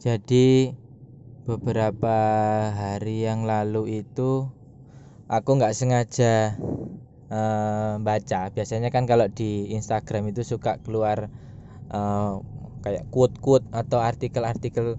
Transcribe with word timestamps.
jadi 0.00 0.72
beberapa 1.44 2.16
hari 2.72 3.28
yang 3.28 3.44
lalu 3.44 4.00
itu 4.00 4.48
aku 5.28 5.60
nggak 5.60 5.76
sengaja 5.76 6.56
uh, 7.28 8.00
baca. 8.00 8.48
Biasanya 8.48 8.88
kan 8.88 9.04
kalau 9.04 9.28
di 9.28 9.68
Instagram 9.76 10.32
itu 10.32 10.40
suka 10.40 10.80
keluar 10.80 11.28
uh, 11.92 12.40
kayak 12.80 13.12
quote-quote 13.12 13.68
atau 13.76 14.00
artikel-artikel 14.00 14.96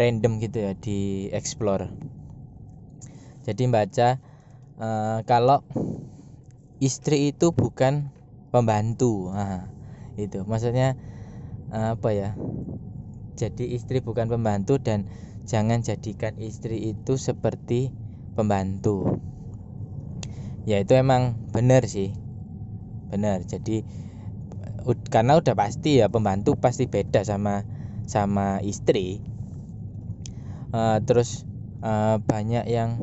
random 0.00 0.40
gitu 0.40 0.64
ya 0.64 0.72
di 0.80 1.28
explore. 1.28 1.92
Jadi 3.44 3.68
baca 3.68 4.16
uh, 4.80 5.20
kalau 5.28 5.60
istri 6.80 7.36
itu 7.36 7.52
bukan 7.52 8.08
pembantu. 8.48 9.28
Nah, 9.28 9.68
itu. 10.16 10.40
Maksudnya 10.48 10.96
apa 11.68 12.16
ya 12.16 12.32
jadi 13.38 13.78
istri 13.78 14.02
bukan 14.02 14.26
pembantu 14.26 14.82
dan 14.82 15.06
jangan 15.46 15.78
jadikan 15.86 16.34
istri 16.42 16.90
itu 16.90 17.14
seperti 17.14 17.94
pembantu. 18.34 19.22
Ya 20.66 20.82
itu 20.82 20.98
emang 20.98 21.38
benar 21.54 21.86
sih. 21.86 22.10
Benar. 23.14 23.46
Jadi 23.46 23.86
karena 25.08 25.38
udah 25.38 25.54
pasti 25.54 26.02
ya 26.02 26.10
pembantu 26.10 26.58
pasti 26.58 26.90
beda 26.90 27.22
sama 27.22 27.62
sama 28.10 28.58
istri. 28.66 29.22
Uh, 30.74 31.00
terus 31.06 31.46
uh, 31.80 32.20
banyak 32.20 32.66
yang 32.68 32.98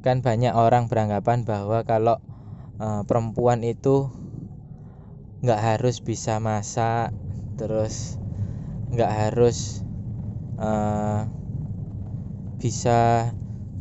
kan 0.00 0.22
banyak 0.22 0.54
orang 0.54 0.86
beranggapan 0.86 1.42
bahwa 1.42 1.84
kalau 1.84 2.22
uh, 2.78 3.02
perempuan 3.04 3.66
itu 3.66 4.08
nggak 5.42 5.60
harus 5.60 6.02
bisa 6.02 6.42
masak 6.42 7.14
terus 7.54 8.17
nggak 8.92 9.12
harus 9.12 9.84
uh, 10.56 11.28
bisa 12.58 13.32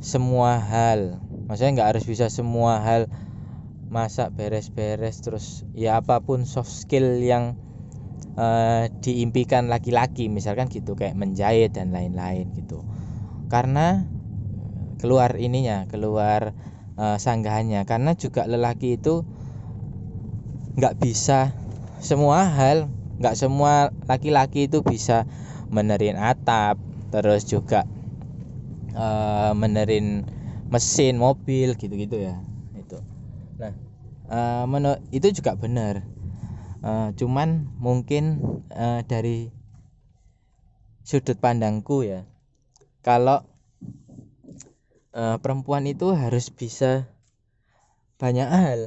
semua 0.03 0.61
hal. 0.61 1.19
Maksudnya 1.47 1.81
nggak 1.81 1.89
harus 1.95 2.05
bisa 2.05 2.27
semua 2.27 2.83
hal 2.83 3.07
masak 3.87 4.35
beres-beres 4.35 5.23
terus 5.23 5.63
ya 5.71 6.03
apa 6.03 6.19
pun 6.19 6.43
soft 6.43 6.67
skill 6.67 7.23
yang 7.23 7.55
uh, 8.35 8.91
diimpikan 8.99 9.71
laki-laki 9.71 10.27
misalkan 10.27 10.67
gitu 10.67 10.93
kayak 10.93 11.15
menjahit 11.15 11.73
dan 11.73 11.95
lain-lain 11.95 12.51
gitu. 12.53 12.83
Karena 13.47 14.03
keluar 14.99 15.39
ininya 15.39 15.87
keluar 15.87 16.51
uh, 16.99 17.17
sanggahannya. 17.17 17.87
Karena 17.87 18.11
juga 18.13 18.43
lelaki 18.43 18.99
itu 18.99 19.23
nggak 20.77 20.99
bisa 21.01 21.55
semua 21.97 22.45
hal 22.53 22.91
nggak 23.17 23.37
semua 23.37 23.89
laki-laki 24.05 24.69
itu 24.69 24.85
bisa 24.85 25.25
menerin 25.73 26.15
atap 26.15 26.77
terus 27.09 27.47
juga 27.47 27.83
uh, 28.93 29.51
menerin 29.57 30.27
mesin 30.67 31.15
mobil 31.15 31.73
gitu-gitu 31.79 32.19
ya 32.19 32.35
itu. 32.75 32.99
Nah 33.57 33.73
uh, 34.29 34.97
itu 35.11 35.27
juga 35.31 35.55
benar. 35.55 36.03
Uh, 36.77 37.09
cuman 37.17 37.73
mungkin 37.81 38.37
uh, 38.69 39.01
dari 39.01 39.49
sudut 41.01 41.41
pandangku 41.41 42.05
ya 42.05 42.27
kalau 43.01 43.41
uh, 45.17 45.41
perempuan 45.41 45.89
itu 45.89 46.13
harus 46.13 46.53
bisa 46.53 47.09
banyak 48.21 48.49
hal. 48.49 48.79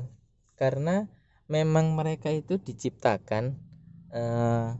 Karena 0.61 1.09
memang 1.48 1.97
mereka 1.97 2.28
itu 2.28 2.61
diciptakan 2.61 3.70
uh, 4.14 4.78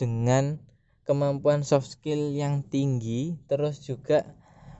dengan 0.00 0.60
kemampuan 1.04 1.66
soft 1.66 1.98
skill 1.98 2.32
yang 2.32 2.62
tinggi 2.62 3.36
terus 3.50 3.82
juga 3.82 4.24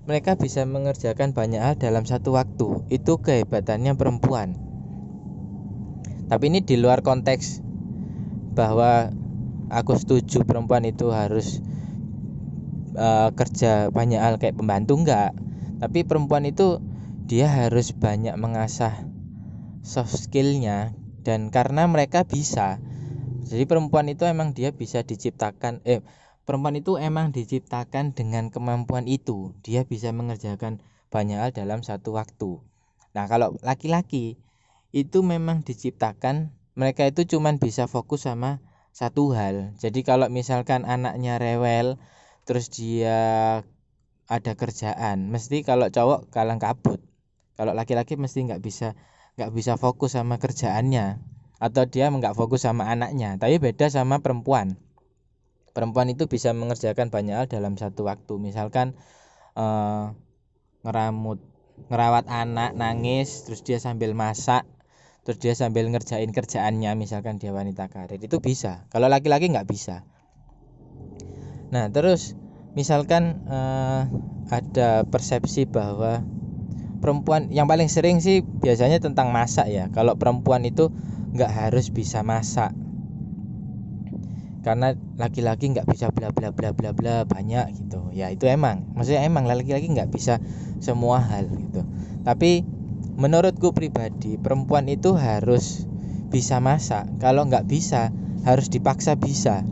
mereka 0.09 0.37
bisa 0.37 0.65
mengerjakan 0.65 1.37
banyak 1.37 1.61
hal 1.61 1.77
dalam 1.77 2.09
satu 2.09 2.33
waktu. 2.33 2.89
Itu 2.89 3.21
kehebatannya 3.21 3.95
perempuan. 4.01 4.57
Tapi 6.31 6.45
ini 6.49 6.65
di 6.65 6.79
luar 6.81 7.05
konteks 7.05 7.61
bahwa 8.57 9.13
aku 9.69 9.93
setuju 9.99 10.47
perempuan 10.47 10.87
itu 10.89 11.11
harus 11.13 11.61
uh, 12.97 13.35
kerja 13.35 13.93
banyak 13.93 14.21
hal 14.23 14.39
kayak 14.41 14.57
pembantu 14.57 14.97
enggak. 14.97 15.37
Tapi 15.83 16.07
perempuan 16.07 16.49
itu 16.49 16.81
dia 17.29 17.47
harus 17.47 17.93
banyak 17.93 18.35
mengasah 18.41 19.07
soft 19.85 20.17
skillnya 20.17 20.97
dan 21.23 21.53
karena 21.53 21.87
mereka 21.87 22.25
bisa 22.25 22.83
jadi 23.51 23.67
perempuan 23.67 24.07
itu 24.07 24.23
emang 24.31 24.55
dia 24.55 24.71
bisa 24.71 25.03
diciptakan 25.03 25.83
eh 25.83 26.07
perempuan 26.47 26.79
itu 26.79 27.03
emang 27.03 27.35
diciptakan 27.35 28.15
dengan 28.15 28.55
kemampuan 28.55 29.11
itu. 29.11 29.59
Dia 29.67 29.83
bisa 29.83 30.15
mengerjakan 30.15 30.79
banyak 31.11 31.35
hal 31.35 31.51
dalam 31.51 31.83
satu 31.83 32.15
waktu. 32.15 32.63
Nah 33.11 33.27
kalau 33.27 33.59
laki-laki 33.67 34.39
itu 34.95 35.27
memang 35.27 35.67
diciptakan 35.67 36.55
mereka 36.79 37.11
itu 37.11 37.27
cuman 37.27 37.59
bisa 37.59 37.91
fokus 37.91 38.31
sama 38.31 38.63
satu 38.95 39.35
hal. 39.35 39.75
Jadi 39.83 40.07
kalau 40.07 40.31
misalkan 40.31 40.87
anaknya 40.87 41.43
rewel 41.43 41.99
terus 42.47 42.71
dia 42.71 43.19
ada 44.31 44.53
kerjaan 44.55 45.27
mesti 45.27 45.67
kalau 45.67 45.91
cowok 45.91 46.31
kalang 46.31 46.63
kabut. 46.63 47.03
Kalau 47.59 47.75
laki-laki 47.75 48.15
mesti 48.15 48.47
nggak 48.47 48.63
bisa 48.63 48.95
nggak 49.35 49.51
bisa 49.51 49.75
fokus 49.75 50.15
sama 50.15 50.39
kerjaannya 50.39 51.19
atau 51.61 51.85
dia 51.85 52.09
nggak 52.09 52.33
fokus 52.33 52.65
sama 52.65 52.89
anaknya 52.89 53.37
tapi 53.37 53.61
beda 53.61 53.93
sama 53.93 54.25
perempuan. 54.25 54.81
Perempuan 55.71 56.11
itu 56.11 56.27
bisa 56.27 56.51
mengerjakan 56.51 57.15
banyak 57.15 57.37
hal 57.37 57.47
dalam 57.47 57.79
satu 57.79 58.03
waktu. 58.09 58.43
Misalkan 58.43 58.99
uh, 59.55 60.17
ngeramut 60.83 61.39
ngerawat 61.93 62.27
anak 62.29 62.77
nangis 62.77 63.49
terus 63.49 63.65
dia 63.65 63.81
sambil 63.81 64.13
masak 64.13 64.69
terus 65.25 65.41
dia 65.41 65.53
sambil 65.57 65.89
ngerjain 65.89 66.29
kerjaannya 66.33 66.93
misalkan 66.97 67.37
dia 67.37 67.53
wanita 67.53 67.93
karir 67.93 68.19
itu 68.19 68.41
bisa. 68.41 68.89
Kalau 68.89 69.07
laki-laki 69.07 69.53
nggak 69.53 69.69
bisa. 69.69 70.03
Nah 71.71 71.93
terus 71.93 72.35
misalkan 72.73 73.45
uh, 73.47 74.09
ada 74.51 75.05
persepsi 75.07 75.69
bahwa 75.69 76.25
perempuan 77.01 77.49
yang 77.53 77.69
paling 77.69 77.89
sering 77.89 78.19
sih 78.19 78.43
biasanya 78.43 78.99
tentang 78.99 79.31
masak 79.31 79.69
ya. 79.69 79.89
Kalau 79.93 80.17
perempuan 80.17 80.65
itu 80.67 80.89
nggak 81.35 81.51
harus 81.51 81.91
bisa 81.95 82.23
masak. 82.27 82.75
Karena 84.61 84.93
laki-laki 85.17 85.73
nggak 85.73 85.89
bisa 85.89 86.13
bla 86.13 86.29
bla 86.37 86.53
bla 86.53 86.77
bla 86.77 86.93
bla 86.93 87.25
banyak 87.25 87.81
gitu. 87.81 88.13
Ya 88.13 88.29
itu 88.29 88.45
emang. 88.45 88.93
Maksudnya 88.93 89.25
emang 89.25 89.49
laki-laki 89.49 89.89
nggak 89.89 90.13
bisa 90.13 90.37
semua 90.85 91.23
hal 91.23 91.49
gitu. 91.49 91.81
Tapi 92.27 92.65
menurutku 93.17 93.73
pribadi 93.73 94.37
perempuan 94.37 94.85
itu 94.93 95.17
harus 95.17 95.89
bisa 96.29 96.61
masak. 96.61 97.09
Kalau 97.19 97.49
nggak 97.49 97.65
bisa 97.65 98.13
harus 98.45 98.69
dipaksa 98.69 99.17
bisa. 99.17 99.65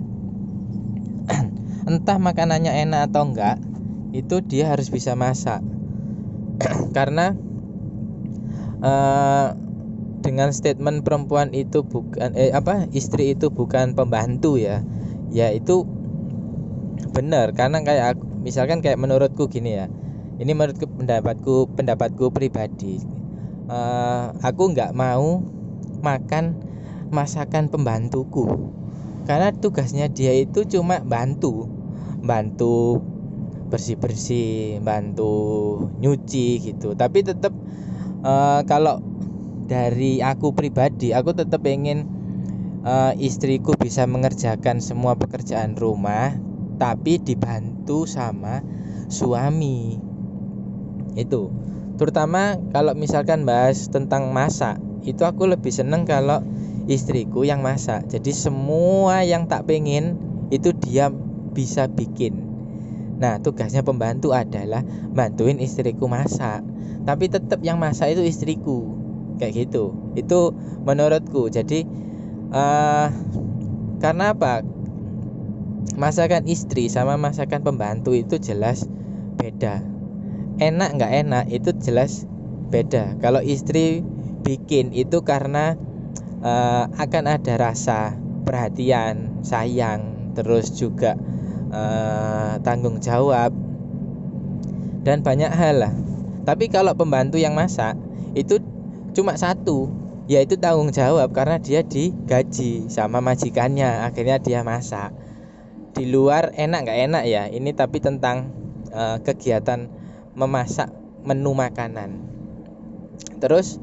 Entah 1.89 2.19
makanannya 2.21 2.73
enak 2.89 3.13
atau 3.13 3.29
enggak 3.29 3.61
itu 4.17 4.41
dia 4.41 4.73
harus 4.73 4.89
bisa 4.89 5.13
masak. 5.13 5.61
Karena 6.97 7.37
uh, 8.81 9.68
dengan 10.19 10.51
statement 10.51 11.07
perempuan 11.07 11.55
itu 11.55 11.87
bukan 11.87 12.35
eh 12.35 12.51
apa 12.51 12.91
istri 12.91 13.35
itu 13.39 13.49
bukan 13.49 13.95
pembantu 13.95 14.59
ya. 14.59 14.83
Ya 15.31 15.53
itu 15.55 15.87
benar. 17.15 17.55
Karena 17.55 17.83
kayak 17.85 18.17
aku, 18.17 18.25
misalkan 18.43 18.83
kayak 18.83 18.99
menurutku 18.99 19.47
gini 19.47 19.79
ya. 19.79 19.87
Ini 20.39 20.55
menurutku 20.55 20.87
pendapatku 20.87 21.75
pendapatku 21.75 22.31
pribadi. 22.31 23.03
Uh, 23.69 24.33
aku 24.41 24.73
nggak 24.73 24.97
mau 24.97 25.43
makan 26.01 26.57
masakan 27.11 27.71
pembantuku. 27.71 28.47
Karena 29.29 29.53
tugasnya 29.53 30.09
dia 30.09 30.33
itu 30.33 30.65
cuma 30.65 31.03
bantu. 31.05 31.69
Bantu 32.23 33.03
bersih 33.69 34.01
bersih 34.01 34.81
bantu 34.81 35.85
nyuci 36.01 36.65
gitu. 36.65 36.97
Tapi 36.97 37.21
tetap 37.21 37.53
uh, 38.25 38.65
kalau 38.65 39.05
dari 39.69 40.25
aku 40.25 40.57
pribadi 40.57 41.13
aku 41.13 41.37
tetap 41.37 41.61
ingin 41.69 42.09
uh, 42.83 43.13
istriku 43.21 43.77
bisa 43.77 44.09
mengerjakan 44.09 44.81
semua 44.81 45.15
pekerjaan 45.15 45.77
rumah 45.77 46.35
tapi 46.81 47.21
dibantu 47.21 48.09
sama 48.09 48.65
suami. 49.13 50.01
Itu. 51.19 51.53
Terutama 51.99 52.57
kalau 52.71 52.95
misalkan 52.95 53.43
bahas 53.43 53.91
tentang 53.91 54.31
masak 54.31 54.79
itu 55.03 55.27
aku 55.27 55.51
lebih 55.51 55.75
seneng 55.75 56.07
kalau 56.07 56.41
istriku 56.87 57.43
yang 57.43 57.61
masak. 57.61 58.07
Jadi 58.09 58.31
semua 58.31 59.27
yang 59.27 59.51
tak 59.51 59.67
pengen 59.67 60.17
itu 60.55 60.71
dia 60.73 61.11
bisa 61.53 61.91
bikin. 61.91 62.47
Nah 63.19 63.43
tugasnya 63.43 63.83
pembantu 63.83 64.31
adalah 64.31 64.87
bantuin 65.11 65.59
istriku 65.59 66.07
masak. 66.07 66.63
Tapi 67.03 67.27
tetap 67.27 67.59
yang 67.67 67.83
masak 67.83 68.15
itu 68.15 68.23
istriku 68.23 68.98
kayak 69.39 69.69
gitu. 69.69 69.95
Itu 70.19 70.53
menurutku. 70.85 71.49
Jadi 71.49 71.87
uh, 72.53 73.09
karena 74.03 74.35
apa? 74.35 74.67
Masakan 75.99 76.47
istri 76.47 76.87
sama 76.87 77.19
masakan 77.19 77.67
pembantu 77.67 78.15
itu 78.15 78.39
jelas 78.39 78.87
beda. 79.39 79.83
Enak 80.63 80.95
nggak 80.95 81.13
enak 81.27 81.45
itu 81.51 81.75
jelas 81.83 82.27
beda. 82.71 83.19
Kalau 83.19 83.43
istri 83.43 84.07
bikin 84.47 84.95
itu 84.95 85.27
karena 85.27 85.75
uh, 86.43 86.87
akan 86.95 87.25
ada 87.27 87.59
rasa 87.59 88.15
perhatian 88.47 89.43
sayang 89.43 90.33
terus 90.39 90.71
juga 90.71 91.19
uh, 91.75 92.63
tanggung 92.63 93.03
jawab 93.03 93.51
dan 95.03 95.27
banyak 95.27 95.51
hal 95.51 95.83
lah. 95.83 95.95
Tapi 96.47 96.71
kalau 96.71 96.95
pembantu 96.95 97.37
yang 97.37 97.53
masak 97.59 97.99
itu 98.33 98.63
cuma 99.19 99.35
satu 99.35 99.91
yaitu 100.31 100.55
tanggung 100.55 100.95
jawab 100.95 101.35
karena 101.35 101.59
dia 101.59 101.83
digaji 101.83 102.87
sama 102.87 103.19
majikannya 103.19 104.07
akhirnya 104.07 104.39
dia 104.39 104.63
masak. 104.63 105.11
Di 105.91 106.07
luar 106.07 106.55
enak 106.55 106.87
nggak 106.87 107.01
enak 107.11 107.25
ya 107.27 107.43
ini 107.51 107.75
tapi 107.75 107.99
tentang 107.99 108.55
uh, 108.95 109.19
kegiatan 109.19 109.91
memasak 110.39 110.95
menu 111.27 111.51
makanan. 111.51 112.23
Terus 113.43 113.83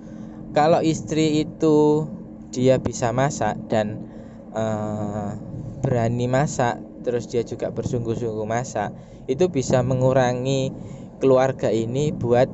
kalau 0.56 0.80
istri 0.80 1.44
itu 1.44 2.08
dia 2.56 2.80
bisa 2.80 3.12
masak 3.12 3.60
dan 3.68 4.08
uh, 4.56 5.36
berani 5.84 6.32
masak 6.32 6.80
terus 7.04 7.28
dia 7.28 7.44
juga 7.44 7.76
bersungguh-sungguh 7.76 8.48
masak 8.48 8.96
itu 9.28 9.52
bisa 9.52 9.84
mengurangi 9.84 10.72
keluarga 11.20 11.68
ini 11.74 12.16
buat 12.16 12.48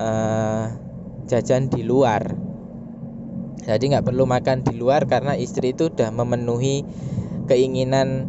uh, 0.00 0.93
jajan 1.24 1.72
di 1.72 1.82
luar. 1.84 2.36
Jadi 3.64 3.96
nggak 3.96 4.04
perlu 4.04 4.28
makan 4.28 4.60
di 4.60 4.76
luar 4.76 5.08
karena 5.08 5.32
istri 5.40 5.72
itu 5.72 5.88
udah 5.88 6.12
memenuhi 6.12 6.84
keinginan 7.48 8.28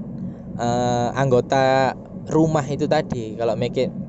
uh, 0.56 1.12
anggota 1.12 1.96
rumah 2.32 2.64
itu 2.64 2.88
tadi. 2.88 3.36
Kalau 3.36 3.60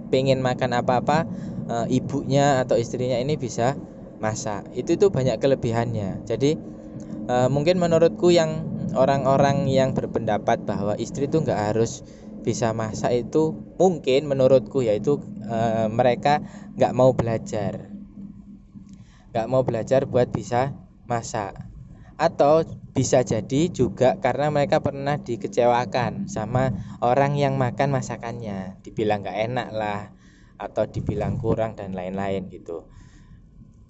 pengen 0.07 0.39
makan 0.39 0.71
apa-apa 0.79 1.27
uh, 1.67 1.87
ibunya 1.91 2.63
atau 2.63 2.79
istrinya 2.79 3.19
ini 3.19 3.35
bisa 3.35 3.75
masak. 4.23 4.71
Itu 4.79 4.95
tuh 4.95 5.11
banyak 5.11 5.43
kelebihannya. 5.43 6.23
Jadi 6.23 6.55
uh, 7.27 7.51
mungkin 7.51 7.83
menurutku 7.83 8.31
yang 8.31 8.63
orang-orang 8.95 9.67
yang 9.67 9.99
berpendapat 9.99 10.63
bahwa 10.63 10.95
istri 10.95 11.27
itu 11.27 11.43
nggak 11.43 11.75
harus 11.75 12.07
bisa 12.47 12.71
masak 12.71 13.27
itu 13.27 13.59
mungkin 13.75 14.31
menurutku 14.31 14.79
yaitu 14.79 15.19
mereka 15.91 16.39
nggak 16.79 16.95
mau 16.95 17.11
belajar 17.11 17.96
nggak 19.37 19.53
mau 19.53 19.69
belajar 19.69 20.09
buat 20.09 20.33
bisa 20.33 20.73
masak. 21.05 21.53
Atau 22.17 22.65
bisa 22.97 23.21
jadi 23.21 23.69
juga 23.69 24.17
karena 24.17 24.49
mereka 24.49 24.81
pernah 24.81 25.21
dikecewakan 25.21 26.25
sama 26.25 26.73
orang 27.05 27.37
yang 27.37 27.61
makan 27.61 27.93
masakannya. 27.93 28.81
Dibilang 28.81 29.21
nggak 29.21 29.39
enak 29.53 29.69
lah 29.77 30.17
atau 30.57 30.89
dibilang 30.89 31.37
kurang 31.37 31.77
dan 31.77 31.93
lain-lain 31.93 32.49
gitu. 32.49 32.89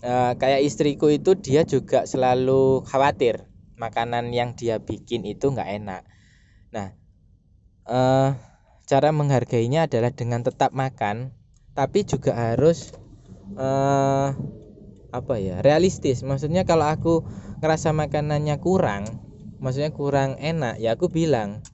E, 0.03 0.35
kayak 0.35 0.67
istriku 0.67 1.07
itu 1.15 1.39
dia 1.39 1.63
juga 1.63 2.03
selalu 2.11 2.83
khawatir 2.83 3.47
makanan 3.79 4.35
yang 4.35 4.59
dia 4.59 4.83
bikin 4.83 5.23
itu 5.23 5.55
nggak 5.55 5.71
enak. 5.79 6.03
Nah 6.75 6.91
e, 7.87 7.99
cara 8.91 9.15
menghargainya 9.15 9.87
adalah 9.87 10.11
dengan 10.11 10.43
tetap 10.43 10.75
makan 10.75 11.31
tapi 11.79 12.03
juga 12.03 12.35
harus 12.35 12.91
e, 13.55 13.69
apa 15.17 15.41
ya 15.41 15.65
realistis. 15.65 16.21
Maksudnya 16.21 16.69
kalau 16.69 16.85
aku 16.85 17.25
ngerasa 17.65 17.97
makanannya 17.97 18.61
kurang 18.61 19.27
maksudnya 19.57 19.89
kurang 19.93 20.37
enak 20.37 20.77
ya 20.77 20.95
aku 20.95 21.09
bilang 21.09 21.65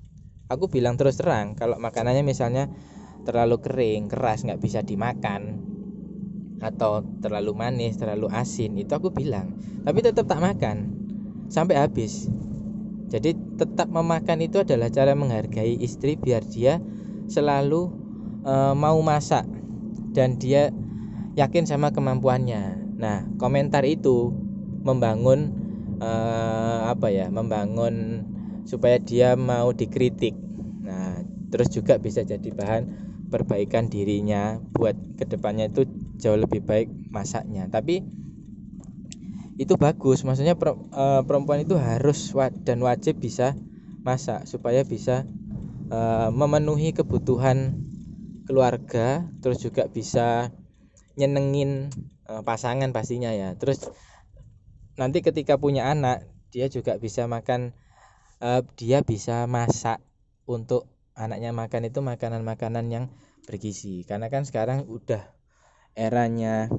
aku 0.47 0.71
bilang 0.71 0.95
terus 0.95 1.19
terang 1.19 1.59
kalau 1.59 1.83
makanannya 1.83 2.23
misalnya 2.23 2.71
terlalu 3.27 3.59
kering 3.59 4.07
keras 4.07 4.47
nggak 4.47 4.63
bisa 4.63 4.87
dimakan 4.87 5.63
atau 6.63 7.03
terlalu 7.19 7.59
manis 7.59 7.99
terlalu 7.99 8.31
asin 8.31 8.79
itu 8.79 8.95
aku 8.95 9.11
bilang. 9.11 9.59
Tapi 9.83 9.99
tetap 9.99 10.31
tak 10.31 10.39
makan 10.39 10.95
sampai 11.51 11.75
habis. 11.75 12.31
Jadi 13.11 13.35
tetap 13.59 13.91
memakan 13.91 14.41
itu 14.41 14.63
adalah 14.63 14.89
cara 14.89 15.13
menghargai 15.13 15.75
istri 15.83 16.15
biar 16.15 16.47
dia 16.47 16.79
selalu 17.27 17.91
e, 18.47 18.55
mau 18.79 18.97
masak 19.03 19.45
dan 20.15 20.39
dia 20.39 20.71
yakin 21.35 21.67
sama 21.67 21.91
kemampuannya 21.91 22.82
nah 23.03 23.27
komentar 23.35 23.83
itu 23.83 24.31
membangun 24.87 25.51
e, 25.99 26.11
apa 26.87 27.11
ya 27.11 27.27
membangun 27.35 28.23
supaya 28.63 29.03
dia 29.03 29.35
mau 29.35 29.75
dikritik. 29.75 30.39
Nah 30.87 31.23
terus 31.51 31.69
juga 31.75 31.99
bisa 31.99 32.23
jadi 32.23 32.49
bahan 32.55 32.83
perbaikan 33.29 33.91
dirinya 33.91 34.61
buat 34.73 34.95
ke 35.19 35.25
depannya 35.27 35.69
itu 35.73 35.89
jauh 36.21 36.39
lebih 36.39 36.63
baik 36.63 36.89
masaknya. 37.11 37.67
Tapi 37.69 38.05
itu 39.61 39.75
bagus 39.77 40.25
maksudnya 40.25 40.57
eh, 40.57 41.23
perempuan 41.23 41.63
itu 41.63 41.77
harus 41.77 42.33
dan 42.65 42.81
wajib 42.81 43.21
bisa 43.21 43.55
masak 44.03 44.49
supaya 44.49 44.83
bisa 44.83 45.29
eh, 45.93 46.29
memenuhi 46.33 46.97
kebutuhan 46.97 47.77
keluarga 48.49 49.29
terus 49.45 49.63
juga 49.63 49.87
bisa 49.87 50.51
nyenengin 51.15 51.93
pasangan 52.25 52.91
pastinya 52.95 53.31
ya. 53.33 53.55
Terus 53.59 53.89
nanti 54.97 55.25
ketika 55.25 55.57
punya 55.57 55.89
anak 55.89 56.27
dia 56.53 56.69
juga 56.69 57.01
bisa 57.01 57.25
makan 57.27 57.73
dia 58.75 59.07
bisa 59.07 59.47
masak 59.47 60.03
untuk 60.51 60.91
anaknya 61.15 61.55
makan 61.55 61.87
itu 61.87 62.01
makanan-makanan 62.03 62.91
yang 62.91 63.05
bergizi. 63.47 64.03
Karena 64.09 64.29
kan 64.33 64.43
sekarang 64.43 64.89
udah 64.89 65.23
eranya 65.93 66.73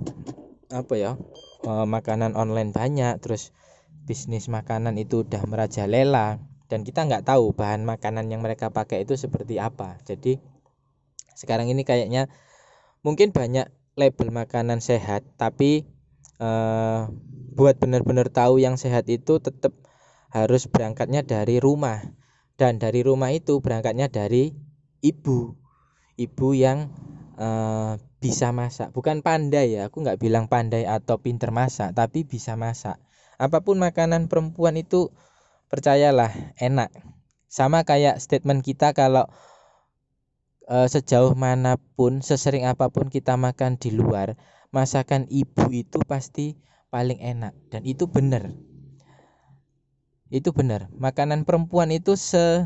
apa 0.73 0.93
ya 0.97 1.13
e, 1.61 1.71
makanan 1.85 2.33
online 2.33 2.73
banyak 2.73 3.21
terus 3.21 3.53
bisnis 4.09 4.49
makanan 4.49 4.97
itu 4.97 5.21
udah 5.21 5.45
merajalela 5.45 6.41
dan 6.65 6.81
kita 6.81 7.05
nggak 7.05 7.29
tahu 7.29 7.53
bahan 7.53 7.85
makanan 7.85 8.25
yang 8.33 8.41
mereka 8.41 8.73
pakai 8.73 9.05
itu 9.05 9.13
seperti 9.13 9.61
apa. 9.61 10.01
Jadi 10.01 10.41
sekarang 11.37 11.69
ini 11.69 11.85
kayaknya 11.85 12.27
mungkin 13.05 13.29
banyak 13.29 13.69
label 13.93 14.33
makanan 14.33 14.81
sehat 14.81 15.21
tapi 15.37 15.85
e, 16.41 16.49
buat 17.53 17.77
benar-benar 17.77 18.33
tahu 18.33 18.57
yang 18.57 18.75
sehat 18.81 19.05
itu 19.07 19.37
tetap 19.37 19.77
harus 20.33 20.65
berangkatnya 20.65 21.21
dari 21.21 21.61
rumah. 21.61 22.01
Dan 22.57 22.81
dari 22.81 23.05
rumah 23.05 23.29
itu 23.29 23.61
berangkatnya 23.61 24.09
dari 24.09 24.53
ibu. 25.05 25.53
Ibu 26.17 26.49
yang 26.57 26.89
uh, 27.37 27.97
bisa 28.21 28.53
masak. 28.53 28.93
Bukan 28.93 29.21
pandai 29.25 29.77
ya 29.77 29.89
aku 29.89 30.01
nggak 30.05 30.21
bilang 30.21 30.45
pandai 30.49 30.85
atau 30.85 31.17
pinter 31.21 31.49
masak 31.49 31.93
tapi 31.93 32.25
bisa 32.25 32.57
masak. 32.57 32.97
Apa 33.41 33.65
pun 33.65 33.81
makanan 33.81 34.29
perempuan 34.29 34.77
itu 34.77 35.09
percayalah 35.69 36.53
enak. 36.61 36.93
Sama 37.49 37.85
kayak 37.85 38.21
statement 38.21 38.65
kita 38.65 38.93
kalau 38.97 39.29
uh, 40.73 40.89
sejauh 40.89 41.37
mana 41.37 41.77
pun 41.93 42.25
sesering 42.25 42.65
apa 42.65 42.89
pun 42.89 43.13
kita 43.13 43.37
makan 43.37 43.77
di 43.77 43.93
luar 43.93 44.33
masakan 44.73 45.29
ibu 45.29 45.69
itu 45.69 46.01
pasti 46.09 46.57
paling 46.89 47.21
enak. 47.21 47.53
Dan 47.69 47.85
itu 47.85 48.09
benar. 48.09 48.49
Itu 50.33 50.49
benar. 50.49 50.89
Makanan 50.97 51.45
perempuan 51.45 51.93
itu 51.93 52.17
se 52.17 52.65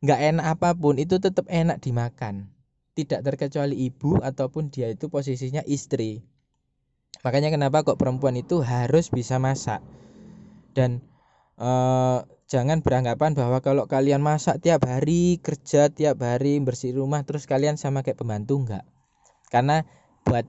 nggak 0.00 0.20
enak 0.34 0.46
apa 0.56 0.72
pun 0.72 0.96
itu 0.96 1.20
tetap 1.20 1.44
enak 1.52 1.84
dimakan. 1.84 2.48
Tidak 2.96 3.20
terkecuali 3.22 3.76
ibu 3.76 4.18
ataupun 4.18 4.72
dia 4.72 4.90
itu 4.90 5.06
posisinya 5.12 5.62
istri. 5.68 6.24
Makanya 7.22 7.52
kenapa 7.52 7.84
kok 7.86 8.00
perempuan 8.00 8.34
itu 8.40 8.64
harus 8.64 9.12
bisa 9.12 9.38
masak? 9.38 9.84
Dan 10.74 11.04
eh, 11.58 12.18
jangan 12.48 12.80
beranggapan 12.80 13.36
bahwa 13.36 13.60
kalau 13.60 13.84
kalian 13.84 14.24
masak 14.24 14.64
tiap 14.64 14.88
hari 14.88 15.36
kerja 15.44 15.92
tiap 15.92 16.24
hari 16.24 16.58
bersih 16.64 16.96
rumah 16.96 17.22
terus 17.28 17.44
kalian 17.44 17.76
sama 17.76 18.00
kayak 18.00 18.18
pembantu 18.18 18.56
enggak. 18.62 18.84
Karena 19.52 19.84
buat 20.24 20.48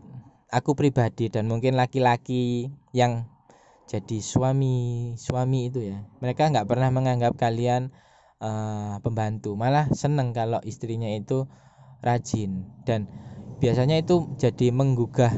aku 0.50 0.74
pribadi 0.74 1.30
dan 1.30 1.46
mungkin 1.52 1.76
laki-laki 1.76 2.72
yang 2.96 3.28
jadi 3.90 4.22
suami 4.22 5.14
suami 5.18 5.70
itu 5.70 5.82
ya 5.82 6.06
mereka 6.22 6.46
nggak 6.46 6.70
pernah 6.70 6.90
menganggap 6.94 7.34
kalian 7.36 7.92
uh, 8.40 8.98
pembantu. 9.04 9.60
Malah 9.60 9.92
seneng 9.92 10.32
kalau 10.32 10.64
istrinya 10.64 11.10
itu 11.12 11.46
rajin. 12.00 12.64
Dan 12.88 13.12
biasanya 13.60 14.00
itu 14.00 14.30
jadi 14.40 14.72
menggugah 14.72 15.32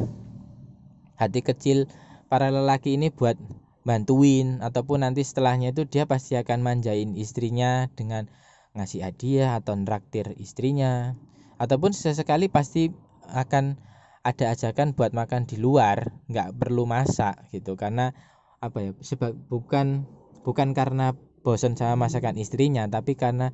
hati 1.18 1.42
kecil 1.42 1.90
para 2.30 2.50
lelaki 2.50 2.98
ini 2.98 3.14
buat 3.14 3.38
bantuin 3.82 4.62
ataupun 4.62 5.02
nanti 5.02 5.26
setelahnya 5.26 5.74
itu 5.74 5.90
dia 5.90 6.06
pasti 6.06 6.38
akan 6.38 6.62
manjain 6.62 7.18
istrinya 7.18 7.90
dengan 7.98 8.30
ngasih 8.78 9.02
hadiah 9.04 9.58
atau 9.58 9.76
nraktir 9.76 10.38
istrinya. 10.38 11.18
Ataupun 11.58 11.94
sesekali 11.94 12.50
pasti 12.50 12.90
akan 13.30 13.78
ada 14.22 14.54
ajakan 14.54 14.94
buat 14.94 15.18
makan 15.18 15.50
di 15.50 15.58
luar 15.58 16.14
nggak 16.30 16.58
perlu 16.58 16.86
masak 16.86 17.50
gitu. 17.54 17.74
Karena 17.74 18.14
apa 18.62 18.78
ya 18.78 18.92
sebab 19.02 19.34
bukan 19.50 20.06
bukan 20.46 20.78
karena 20.78 21.18
bosan 21.42 21.74
sama 21.74 22.06
masakan 22.06 22.38
istrinya 22.38 22.86
tapi 22.86 23.18
karena 23.18 23.50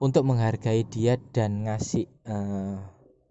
untuk 0.00 0.24
menghargai 0.24 0.88
dia 0.88 1.20
dan 1.36 1.68
ngasih 1.68 2.08
uh, 2.24 2.80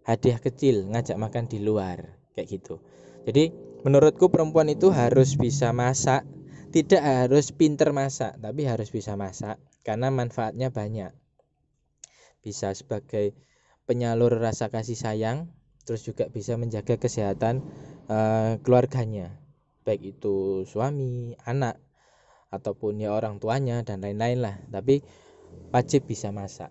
hadiah 0.06 0.38
kecil 0.38 0.86
ngajak 0.88 1.18
makan 1.18 1.50
di 1.50 1.58
luar 1.58 2.14
kayak 2.38 2.48
gitu. 2.48 2.78
Jadi 3.26 3.67
menurutku 3.86 4.30
perempuan 4.32 4.70
itu 4.70 4.90
harus 4.90 5.38
bisa 5.38 5.70
masak. 5.74 6.26
Tidak 6.68 7.00
harus 7.00 7.48
pinter 7.48 7.96
masak 7.96 8.36
tapi 8.44 8.68
harus 8.68 8.92
bisa 8.92 9.16
masak 9.16 9.56
karena 9.80 10.12
manfaatnya 10.12 10.68
banyak. 10.68 11.16
Bisa 12.44 12.76
sebagai 12.76 13.32
penyalur 13.88 14.36
rasa 14.36 14.68
kasih 14.68 15.00
sayang 15.00 15.48
terus 15.88 16.04
juga 16.04 16.28
bisa 16.28 16.60
menjaga 16.60 17.00
kesehatan 17.00 17.64
uh, 18.12 18.60
keluarganya. 18.60 19.32
Baik 19.88 20.20
itu 20.20 20.68
suami 20.68 21.32
anak 21.48 21.80
ataupun 22.52 23.00
ya 23.00 23.16
orang 23.16 23.40
tuanya 23.40 23.80
dan 23.80 24.04
lain-lain 24.04 24.44
lah. 24.44 24.56
Tapi 24.68 25.00
wajib 25.72 26.04
bisa 26.04 26.28
masak. 26.28 26.68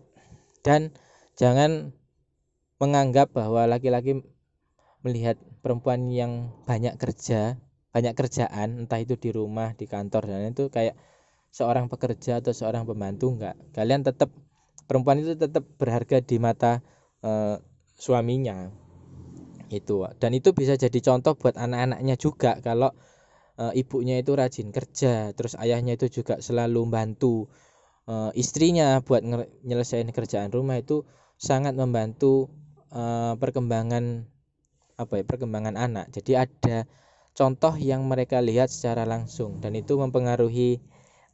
Dan 0.61 0.93
jangan 1.33 1.97
menganggap 2.77 3.33
bahwa 3.33 3.65
laki-laki 3.65 4.21
melihat 5.01 5.41
perempuan 5.67 6.07
yang 6.07 6.55
banyak 6.63 6.95
kerja 6.95 7.59
banyak 7.91 8.13
kerjaan 8.15 8.87
entah 8.87 9.03
itu 9.03 9.19
di 9.19 9.35
rumah 9.35 9.75
di 9.75 9.83
kantor 9.89 10.31
dan 10.31 10.53
itu 10.55 10.71
kayak 10.71 10.95
seorang 11.51 11.91
pekerja 11.91 12.39
atau 12.39 12.53
seorang 12.53 12.85
pembantu 12.85 13.33
enggak. 13.33 13.59
Kalian 13.73 14.05
tetap 14.05 14.29
perempuan 14.85 15.19
itu 15.19 15.33
tetap 15.33 15.65
berharga 15.81 16.21
di 16.21 16.37
mata 16.37 16.79
uh, 17.25 17.57
suaminya. 17.97 18.69
Itu. 19.67 20.07
Dan 20.21 20.31
itu 20.37 20.55
bisa 20.55 20.79
jadi 20.79 20.95
contoh 21.03 21.35
buat 21.35 21.59
anak-anaknya 21.59 22.15
juga 22.15 22.55
kalau 22.63 22.95
e, 23.57 23.83
ibunya 23.83 24.21
itu 24.21 24.31
rajin 24.37 24.69
kerja 24.71 25.33
terus 25.33 25.57
ayahnya 25.59 25.97
itu 25.97 26.21
juga 26.21 26.39
selalu 26.39 26.87
membantu 26.87 27.51
e, 28.07 28.31
istrinya 28.37 29.03
buat 29.03 29.25
nyelesain 29.65 30.07
kerjaan 30.13 30.53
rumah 30.53 30.79
itu 30.79 31.03
sangat 31.35 31.75
membantu 31.75 32.47
e, 32.93 33.35
perkembangan 33.35 34.29
apa 34.97 35.21
ya 35.21 35.23
perkembangan 35.23 35.77
anak. 35.77 36.09
Jadi 36.09 36.33
ada 36.33 36.89
contoh 37.37 37.77
yang 37.77 38.01
mereka 38.09 38.41
lihat 38.41 38.73
secara 38.73 39.05
langsung 39.05 39.61
dan 39.61 39.77
itu 39.77 39.93
mempengaruhi 39.93 40.81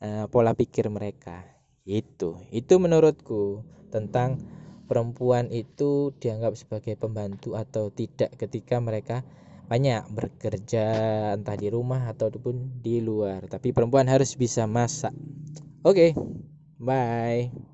e, 0.03 0.09
pola 0.27 0.51
pikir 0.51 0.91
mereka. 0.91 1.47
Itu 1.87 2.43
itu 2.51 2.75
menurutku 2.75 3.63
tentang 3.87 4.43
perempuan 4.91 5.47
itu 5.47 6.11
dianggap 6.19 6.59
sebagai 6.59 6.99
pembantu 6.99 7.55
atau 7.55 7.87
tidak 7.87 8.35
ketika 8.35 8.83
mereka 8.83 9.23
banyak 9.71 10.03
bekerja 10.11 10.85
entah 11.39 11.55
di 11.55 11.71
rumah 11.71 12.11
ataupun 12.11 12.83
di 12.83 12.99
luar. 12.99 13.47
Tapi 13.47 13.71
perempuan 13.71 14.11
harus 14.11 14.35
bisa 14.35 14.67
masak. 14.67 15.15
Oke 15.87 16.11
okay, 16.11 16.19
bye 16.79 17.72